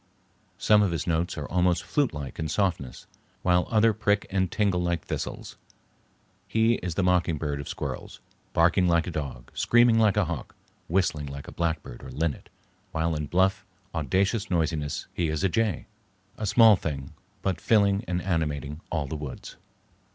[0.57, 3.05] Some of his notes are almost flutelike in softness,
[3.43, 5.57] while others prick and tingle like thistles.
[6.47, 8.19] He is the mockingbird of squirrels,
[8.51, 10.55] barking like a dog, screaming like a hawk,
[10.87, 12.49] whistling like a blackbird or linnet,
[12.91, 15.85] while in bluff, audacious noisiness he is a jay.
[16.35, 17.13] A small thing,
[17.43, 19.55] but filling and animating all the woods.